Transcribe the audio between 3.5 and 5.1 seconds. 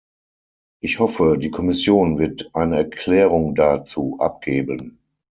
dazu abgeben.